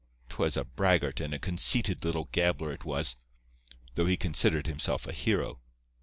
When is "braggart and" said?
0.65-1.31